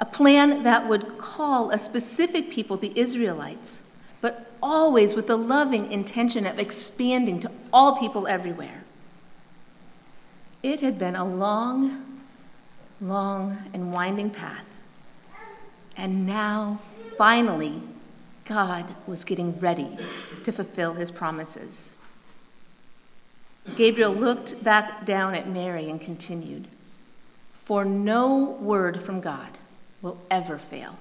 a 0.00 0.04
plan 0.04 0.62
that 0.62 0.88
would 0.88 1.18
call 1.18 1.70
a 1.70 1.78
specific 1.78 2.50
people, 2.50 2.76
the 2.76 2.92
Israelites, 2.98 3.82
but 4.20 4.50
always 4.62 5.14
with 5.14 5.28
the 5.28 5.38
loving 5.38 5.90
intention 5.90 6.44
of 6.46 6.58
expanding 6.58 7.40
to 7.40 7.50
all 7.72 7.98
people 7.98 8.26
everywhere. 8.26 8.82
It 10.62 10.80
had 10.80 10.98
been 10.98 11.14
a 11.14 11.24
long, 11.24 12.17
long, 13.00 13.58
and 13.72 13.92
winding 13.92 14.30
path. 14.30 14.66
And 15.96 16.26
now, 16.26 16.80
finally, 17.16 17.80
God 18.44 18.94
was 19.06 19.24
getting 19.24 19.58
ready 19.60 19.98
to 20.44 20.52
fulfill 20.52 20.94
his 20.94 21.10
promises. 21.10 21.90
Gabriel 23.76 24.12
looked 24.12 24.62
back 24.64 25.04
down 25.04 25.34
at 25.34 25.48
Mary 25.48 25.90
and 25.90 26.00
continued, 26.00 26.66
For 27.52 27.84
no 27.84 28.56
word 28.60 29.02
from 29.02 29.20
God 29.20 29.50
will 30.00 30.18
ever 30.30 30.58
fail. 30.58 30.98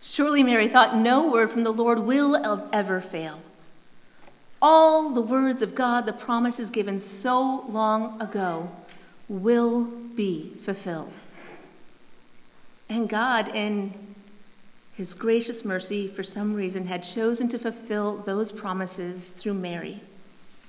Surely 0.00 0.42
Mary 0.42 0.68
thought, 0.68 0.96
No 0.96 1.28
word 1.28 1.50
from 1.50 1.64
the 1.64 1.72
Lord 1.72 2.00
will 2.00 2.68
ever 2.72 3.00
fail. 3.00 3.40
All 4.62 5.10
the 5.10 5.20
words 5.20 5.62
of 5.62 5.74
God, 5.74 6.06
the 6.06 6.12
promises 6.12 6.70
given 6.70 6.98
so 6.98 7.64
long 7.68 8.20
ago, 8.20 8.70
will 9.28 9.84
be 10.14 10.52
fulfilled. 10.62 11.12
And 12.88 13.08
God, 13.08 13.54
in 13.54 13.92
his 14.94 15.12
gracious 15.14 15.64
mercy, 15.64 16.06
for 16.08 16.22
some 16.22 16.54
reason, 16.54 16.86
had 16.86 17.02
chosen 17.02 17.48
to 17.48 17.58
fulfill 17.58 18.16
those 18.16 18.52
promises 18.52 19.30
through 19.30 19.54
Mary, 19.54 20.00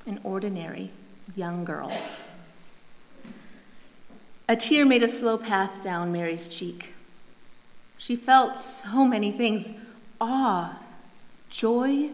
an 0.05 0.19
ordinary 0.23 0.91
young 1.35 1.63
girl. 1.63 1.91
A 4.49 4.55
tear 4.55 4.85
made 4.85 5.03
a 5.03 5.07
slow 5.07 5.37
path 5.37 5.83
down 5.83 6.11
Mary's 6.11 6.47
cheek. 6.47 6.93
She 7.97 8.15
felt 8.15 8.57
so 8.57 9.05
many 9.05 9.31
things 9.31 9.73
awe, 10.19 10.79
joy, 11.49 12.09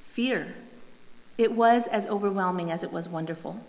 fear. 0.00 0.54
It 1.36 1.52
was 1.52 1.86
as 1.86 2.06
overwhelming 2.06 2.70
as 2.70 2.82
it 2.82 2.92
was 2.92 3.08
wonderful. 3.08 3.60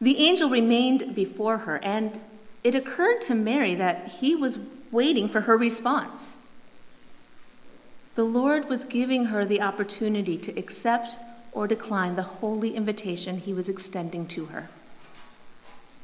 The 0.00 0.18
angel 0.18 0.48
remained 0.48 1.14
before 1.14 1.58
her, 1.58 1.82
and 1.82 2.20
it 2.62 2.74
occurred 2.74 3.20
to 3.22 3.34
Mary 3.34 3.74
that 3.74 4.08
he 4.20 4.34
was 4.34 4.58
waiting 4.92 5.28
for 5.28 5.42
her 5.42 5.56
response. 5.56 6.36
The 8.14 8.24
Lord 8.24 8.68
was 8.68 8.84
giving 8.84 9.26
her 9.26 9.44
the 9.44 9.60
opportunity 9.60 10.38
to 10.38 10.58
accept 10.58 11.16
or 11.52 11.66
decline 11.66 12.16
the 12.16 12.22
holy 12.22 12.74
invitation 12.74 13.38
he 13.38 13.52
was 13.52 13.68
extending 13.68 14.26
to 14.28 14.46
her. 14.46 14.68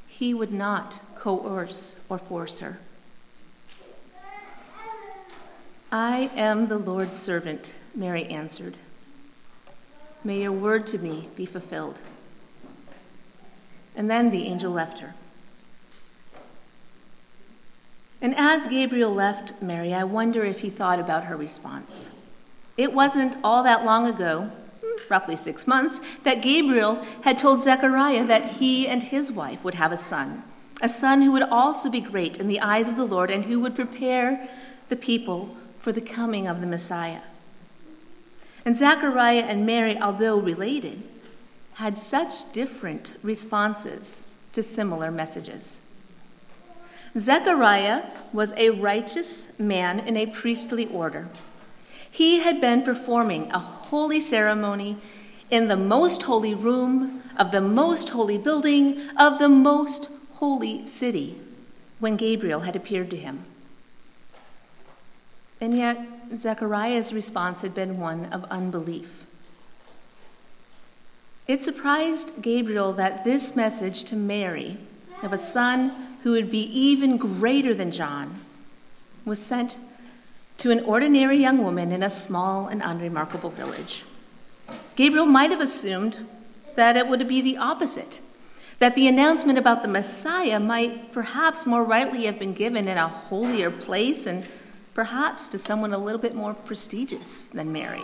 He 0.09 0.35
would 0.35 0.53
not 0.53 1.01
coerce 1.17 1.97
or 2.09 2.19
force 2.19 2.61
her. 2.61 2.79
I 5.91 6.31
am 6.35 6.67
the 6.69 6.79
Lord's 6.79 7.17
servant, 7.17 7.75
Mary 7.95 8.25
answered. 8.27 8.77
May 10.25 10.43
your 10.43 10.53
word 10.53 10.87
to 10.89 10.99
me 10.99 11.29
be 11.37 11.47
fulfilled. 11.47 12.01
And 13.97 14.11
then 14.11 14.31
the 14.31 14.47
angel 14.47 14.73
left 14.73 14.99
her. 14.99 15.15
And 18.21 18.35
as 18.37 18.67
Gabriel 18.67 19.13
left 19.13 19.61
Mary, 19.61 19.93
I 19.93 20.05
wonder 20.05 20.45
if 20.45 20.61
he 20.61 20.71
thought 20.71 20.99
about 20.99 21.25
her 21.25 21.37
response. 21.37 22.11
It 22.77 22.93
wasn't 22.93 23.37
all 23.45 23.63
that 23.63 23.85
long 23.85 24.07
ago, 24.07 24.51
roughly 25.11 25.37
six 25.37 25.67
months, 25.67 26.01
that 26.23 26.43
Gabriel 26.43 27.05
had 27.23 27.39
told 27.39 27.61
Zechariah 27.61 28.25
that 28.25 28.53
he 28.53 28.89
and 28.89 29.03
his 29.03 29.31
wife 29.31 29.63
would 29.63 29.75
have 29.75 29.93
a 29.93 29.99
son, 29.99 30.43
a 30.81 30.89
son 30.89 31.23
who 31.23 31.33
would 31.33 31.43
also 31.43 31.91
be 31.91 32.01
great 32.01 32.39
in 32.39 32.49
the 32.49 32.61
eyes 32.61 32.89
of 32.89 32.97
the 32.97 33.05
Lord 33.05 33.31
and 33.31 33.45
who 33.45 33.61
would 33.61 33.75
prepare 33.75 34.49
the 34.89 34.97
people 34.97 35.57
for 35.79 35.93
the 35.93 36.01
coming 36.01 36.47
of 36.47 36.61
the 36.63 36.67
Messiah. 36.67 37.21
And 38.65 38.75
Zechariah 38.75 39.45
and 39.47 39.67
Mary, 39.67 39.99
although 39.99 40.39
related, 40.39 41.03
had 41.75 41.99
such 41.99 42.51
different 42.53 43.17
responses 43.23 44.25
to 44.53 44.63
similar 44.63 45.11
messages. 45.11 45.81
Zechariah 47.17 48.05
was 48.33 48.53
a 48.57 48.71
righteous 48.71 49.49
man 49.59 50.01
in 50.01 50.17
a 50.17 50.27
priestly 50.27 50.87
order. 50.87 51.29
He 52.11 52.41
had 52.41 52.61
been 52.61 52.83
performing 52.83 53.51
a 53.53 53.59
holy 53.59 54.21
ceremony 54.21 54.97
in 55.51 55.69
the 55.69 55.77
most 55.77 56.25
holy 56.25 56.55
room 56.55 57.23
of 57.37 57.51
the 57.51 57.61
most 57.61 58.11
holy 58.11 58.39
building 58.39 59.01
of 59.17 59.39
the 59.39 59.49
most 59.49 60.09
holy 60.35 60.87
city 60.87 61.39
when 61.99 62.17
Gabriel 62.17 62.61
had 62.61 62.77
appeared 62.77 63.11
to 63.11 63.17
him. 63.17 63.45
And 65.61 65.77
yet, 65.77 66.07
Zechariah's 66.35 67.13
response 67.13 67.63
had 67.63 67.75
been 67.75 67.99
one 67.99 68.27
of 68.27 68.45
unbelief. 68.45 69.24
It 71.47 71.63
surprised 71.63 72.41
Gabriel 72.41 72.95
that 72.95 73.25
this 73.25 73.55
message 73.55 74.05
to 74.05 74.17
Mary 74.17 74.79
of 75.23 75.33
a 75.33 75.39
son 75.39 75.91
who 76.23 76.33
would 76.33 76.51
be 76.51 76.63
even 76.63 77.19
greater 77.19 77.75
than 77.75 77.93
John 77.93 78.41
was 79.27 79.39
sent 79.39 79.79
to 80.59 80.71
an 80.71 80.81
ordinary 80.81 81.37
young 81.37 81.63
woman 81.63 81.93
in 81.93 82.03
a 82.03 82.09
small 82.09 82.67
and 82.69 82.81
unremarkable 82.83 83.51
village. 83.51 84.05
Gabriel 84.97 85.27
might 85.27 85.51
have 85.51 85.61
assumed 85.61 86.27
that 86.77 86.97
it 86.97 87.09
would 87.09 87.29
be 87.29 87.43
the 87.43 87.59
opposite, 87.59 88.21
that 88.79 88.95
the 88.95 89.07
announcement 89.07 89.59
about 89.59 89.83
the 89.83 89.89
Messiah 89.89 90.59
might 90.59 91.13
perhaps 91.13 91.67
more 91.67 91.85
rightly 91.85 92.25
have 92.25 92.39
been 92.39 92.55
given 92.55 92.89
in 92.89 92.97
a 92.97 93.09
holier 93.09 93.71
place 93.71 94.25
and 94.25 94.47
perhaps 94.95 95.49
to 95.49 95.59
someone 95.59 95.93
a 95.93 95.99
little 95.99 96.21
bit 96.21 96.35
more 96.35 96.55
prestigious 96.55 97.45
than 97.47 97.71
Mary. 97.71 98.03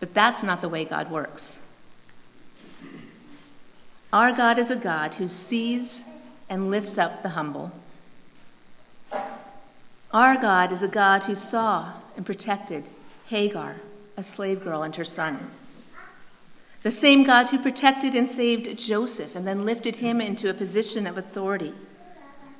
But 0.00 0.14
that's 0.14 0.42
not 0.42 0.60
the 0.60 0.68
way 0.68 0.84
God 0.84 1.10
works. 1.10 1.60
Our 4.12 4.32
God 4.32 4.58
is 4.58 4.70
a 4.70 4.76
God 4.76 5.14
who 5.14 5.28
sees 5.28 6.04
and 6.48 6.70
lifts 6.70 6.96
up 6.96 7.22
the 7.22 7.30
humble. 7.30 7.72
Our 10.12 10.36
God 10.36 10.72
is 10.72 10.82
a 10.82 10.88
God 10.88 11.24
who 11.24 11.34
saw 11.34 11.92
and 12.16 12.24
protected 12.24 12.84
Hagar, 13.26 13.76
a 14.16 14.22
slave 14.22 14.62
girl, 14.62 14.82
and 14.82 14.94
her 14.96 15.04
son. 15.04 15.50
The 16.82 16.90
same 16.90 17.24
God 17.24 17.48
who 17.48 17.58
protected 17.58 18.14
and 18.14 18.28
saved 18.28 18.78
Joseph 18.78 19.34
and 19.34 19.46
then 19.46 19.64
lifted 19.64 19.96
him 19.96 20.20
into 20.20 20.48
a 20.48 20.54
position 20.54 21.06
of 21.06 21.18
authority 21.18 21.74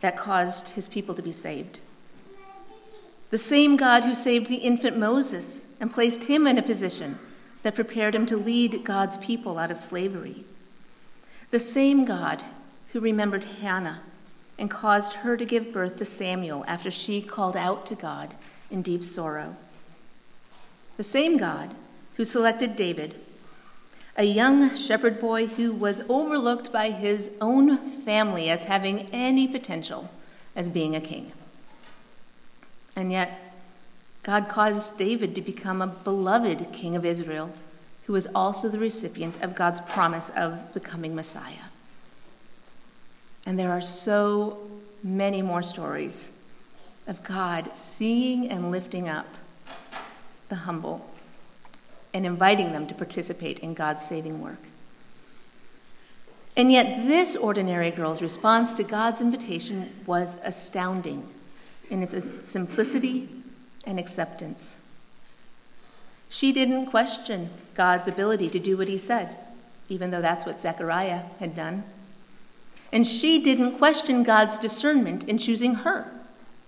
that 0.00 0.16
caused 0.16 0.70
his 0.70 0.88
people 0.88 1.14
to 1.14 1.22
be 1.22 1.32
saved. 1.32 1.80
The 3.30 3.38
same 3.38 3.76
God 3.76 4.04
who 4.04 4.14
saved 4.14 4.48
the 4.48 4.56
infant 4.56 4.98
Moses 4.98 5.64
and 5.80 5.92
placed 5.92 6.24
him 6.24 6.46
in 6.46 6.58
a 6.58 6.62
position 6.62 7.18
that 7.66 7.74
prepared 7.74 8.14
him 8.14 8.26
to 8.26 8.36
lead 8.36 8.84
God's 8.84 9.18
people 9.18 9.58
out 9.58 9.72
of 9.72 9.76
slavery. 9.76 10.44
The 11.50 11.58
same 11.58 12.04
God 12.04 12.44
who 12.92 13.00
remembered 13.00 13.42
Hannah 13.60 14.02
and 14.56 14.70
caused 14.70 15.14
her 15.14 15.36
to 15.36 15.44
give 15.44 15.72
birth 15.72 15.96
to 15.96 16.04
Samuel 16.04 16.64
after 16.68 16.92
she 16.92 17.20
called 17.20 17.56
out 17.56 17.84
to 17.86 17.96
God 17.96 18.36
in 18.70 18.82
deep 18.82 19.02
sorrow. 19.02 19.56
The 20.96 21.02
same 21.02 21.38
God 21.38 21.74
who 22.14 22.24
selected 22.24 22.76
David, 22.76 23.16
a 24.16 24.22
young 24.22 24.76
shepherd 24.76 25.20
boy 25.20 25.48
who 25.48 25.72
was 25.72 26.02
overlooked 26.08 26.70
by 26.70 26.92
his 26.92 27.32
own 27.40 27.78
family 28.02 28.48
as 28.48 28.66
having 28.66 29.08
any 29.12 29.48
potential 29.48 30.08
as 30.54 30.68
being 30.68 30.94
a 30.94 31.00
king. 31.00 31.32
And 32.94 33.10
yet, 33.10 33.55
God 34.26 34.48
caused 34.48 34.98
David 34.98 35.36
to 35.36 35.40
become 35.40 35.80
a 35.80 35.86
beloved 35.86 36.72
king 36.72 36.96
of 36.96 37.04
Israel, 37.04 37.52
who 38.06 38.12
was 38.12 38.26
also 38.34 38.68
the 38.68 38.80
recipient 38.80 39.40
of 39.40 39.54
God's 39.54 39.80
promise 39.80 40.30
of 40.30 40.72
the 40.72 40.80
coming 40.80 41.14
Messiah. 41.14 41.70
And 43.46 43.56
there 43.56 43.70
are 43.70 43.80
so 43.80 44.58
many 45.00 45.42
more 45.42 45.62
stories 45.62 46.32
of 47.06 47.22
God 47.22 47.76
seeing 47.76 48.50
and 48.50 48.72
lifting 48.72 49.08
up 49.08 49.28
the 50.48 50.56
humble 50.56 51.08
and 52.12 52.26
inviting 52.26 52.72
them 52.72 52.88
to 52.88 52.94
participate 52.96 53.60
in 53.60 53.74
God's 53.74 54.04
saving 54.04 54.42
work. 54.42 54.62
And 56.56 56.72
yet, 56.72 57.06
this 57.06 57.36
ordinary 57.36 57.92
girl's 57.92 58.20
response 58.20 58.74
to 58.74 58.82
God's 58.82 59.20
invitation 59.20 59.92
was 60.04 60.36
astounding 60.42 61.28
in 61.90 62.02
its 62.02 62.16
simplicity 62.42 63.28
and 63.86 63.98
acceptance. 63.98 64.76
She 66.28 66.52
didn't 66.52 66.86
question 66.86 67.50
God's 67.74 68.08
ability 68.08 68.50
to 68.50 68.58
do 68.58 68.76
what 68.76 68.88
he 68.88 68.98
said, 68.98 69.36
even 69.88 70.10
though 70.10 70.20
that's 70.20 70.44
what 70.44 70.60
Zechariah 70.60 71.22
had 71.38 71.54
done. 71.54 71.84
And 72.92 73.06
she 73.06 73.42
didn't 73.42 73.78
question 73.78 74.22
God's 74.22 74.58
discernment 74.58 75.24
in 75.24 75.38
choosing 75.38 75.76
her, 75.76 76.10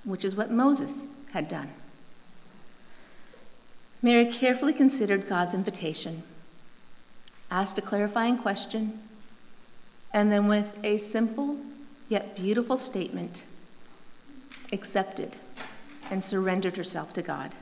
which 0.05 0.25
is 0.25 0.37
what 0.37 0.51
Moses 0.51 1.05
had 1.33 1.49
done. 1.49 1.71
Mary 4.01 4.27
carefully 4.27 4.73
considered 4.73 5.29
God's 5.29 5.55
invitation, 5.55 6.23
asked 7.51 7.79
a 7.79 7.83
clarifying 7.83 8.39
question, 8.39 9.01
and 10.15 10.33
then, 10.33 10.47
with 10.47 10.79
a 10.83 10.97
simple 10.97 11.59
yet 12.09 12.35
beautiful 12.35 12.79
statement, 12.79 13.45
accepted 14.73 15.37
and 16.11 16.23
surrendered 16.23 16.77
herself 16.77 17.12
to 17.14 17.23
God. 17.23 17.53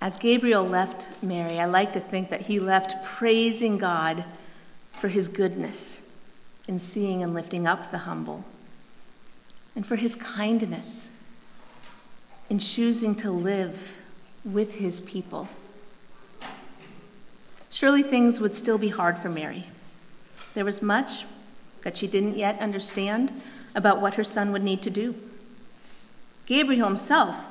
As 0.00 0.18
Gabriel 0.18 0.64
left 0.64 1.08
Mary, 1.22 1.60
I 1.60 1.66
like 1.66 1.92
to 1.92 2.00
think 2.00 2.30
that 2.30 2.42
he 2.42 2.58
left 2.58 3.04
praising 3.04 3.76
God 3.76 4.24
for 4.92 5.08
his 5.08 5.28
goodness 5.28 6.00
in 6.66 6.78
seeing 6.78 7.22
and 7.22 7.34
lifting 7.34 7.66
up 7.66 7.90
the 7.90 7.98
humble, 7.98 8.44
and 9.74 9.84
for 9.84 9.96
his 9.96 10.14
kindness 10.14 11.10
in 12.48 12.58
choosing 12.58 13.14
to 13.16 13.30
live 13.30 14.00
with 14.44 14.76
his 14.76 15.00
people. 15.02 15.48
Surely 17.70 18.02
things 18.02 18.40
would 18.40 18.54
still 18.54 18.78
be 18.78 18.88
hard 18.88 19.18
for 19.18 19.28
Mary. 19.28 19.66
There 20.54 20.64
was 20.64 20.82
much 20.82 21.24
that 21.82 21.96
she 21.96 22.06
didn't 22.06 22.36
yet 22.36 22.58
understand 22.60 23.32
about 23.74 24.00
what 24.00 24.14
her 24.14 24.24
son 24.24 24.52
would 24.52 24.62
need 24.62 24.82
to 24.82 24.90
do. 24.90 25.14
Gabriel 26.46 26.88
himself 26.88 27.46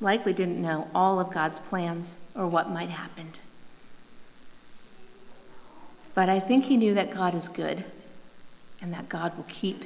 likely 0.00 0.32
didn't 0.32 0.60
know 0.60 0.88
all 0.94 1.20
of 1.20 1.32
God's 1.32 1.58
plans 1.58 2.18
or 2.34 2.46
what 2.46 2.70
might 2.70 2.90
happen. 2.90 3.32
But 6.14 6.28
I 6.28 6.40
think 6.40 6.64
he 6.64 6.76
knew 6.76 6.94
that 6.94 7.10
God 7.10 7.34
is 7.34 7.48
good 7.48 7.84
and 8.80 8.92
that 8.92 9.08
God 9.08 9.36
will 9.36 9.46
keep 9.48 9.84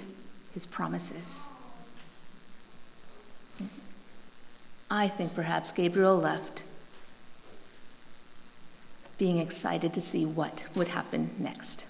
his 0.54 0.66
promises. 0.66 1.46
I 4.90 5.08
think 5.08 5.34
perhaps 5.34 5.72
Gabriel 5.72 6.18
left 6.18 6.64
being 9.18 9.38
excited 9.38 9.94
to 9.94 10.00
see 10.00 10.26
what 10.26 10.64
would 10.74 10.88
happen 10.88 11.30
next. 11.38 11.86